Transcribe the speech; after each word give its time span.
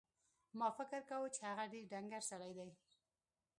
ما 0.59 0.67
فکر 0.77 1.01
کاوه 1.09 1.29
چې 1.35 1.41
هغه 1.49 1.63
ډېر 1.71 1.85
ډنګر 1.91 2.21
سړی 2.31 2.51
دی. 2.57 2.69